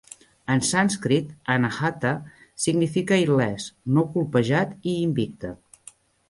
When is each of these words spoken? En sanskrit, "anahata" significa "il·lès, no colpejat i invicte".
En 0.51 0.61
sanskrit, 0.67 1.27
"anahata" 1.55 2.13
significa 2.65 3.19
"il·lès, 3.25 3.69
no 3.99 4.07
colpejat 4.17 4.75
i 4.95 4.97
invicte". 5.05 5.55